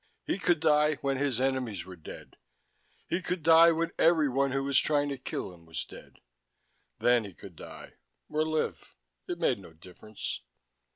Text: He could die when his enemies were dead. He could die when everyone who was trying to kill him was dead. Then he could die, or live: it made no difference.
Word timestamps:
He 0.25 0.39
could 0.39 0.59
die 0.59 0.95
when 1.01 1.17
his 1.17 1.39
enemies 1.39 1.85
were 1.85 1.95
dead. 1.95 2.35
He 3.07 3.21
could 3.21 3.43
die 3.43 3.71
when 3.71 3.91
everyone 3.99 4.51
who 4.51 4.63
was 4.63 4.79
trying 4.79 5.09
to 5.09 5.17
kill 5.19 5.53
him 5.53 5.63
was 5.67 5.85
dead. 5.85 6.21
Then 6.97 7.23
he 7.23 7.35
could 7.35 7.55
die, 7.55 7.97
or 8.27 8.43
live: 8.43 8.95
it 9.27 9.37
made 9.37 9.59
no 9.59 9.73
difference. 9.73 10.41